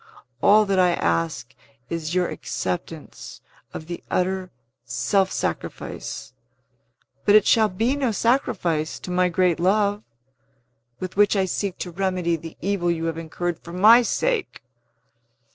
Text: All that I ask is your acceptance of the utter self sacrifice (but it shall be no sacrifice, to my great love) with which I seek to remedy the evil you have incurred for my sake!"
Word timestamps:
All 0.41 0.65
that 0.65 0.79
I 0.79 0.93
ask 0.93 1.53
is 1.87 2.15
your 2.15 2.27
acceptance 2.27 3.39
of 3.71 3.85
the 3.85 4.03
utter 4.09 4.49
self 4.83 5.31
sacrifice 5.31 6.33
(but 7.23 7.35
it 7.35 7.45
shall 7.45 7.69
be 7.69 7.95
no 7.95 8.11
sacrifice, 8.11 8.97
to 8.99 9.11
my 9.11 9.29
great 9.29 9.59
love) 9.59 10.01
with 10.99 11.17
which 11.17 11.35
I 11.35 11.45
seek 11.45 11.77
to 11.77 11.91
remedy 11.91 12.35
the 12.35 12.57
evil 12.61 12.89
you 12.89 13.05
have 13.05 13.17
incurred 13.19 13.59
for 13.59 13.73
my 13.73 14.01
sake!" 14.01 14.63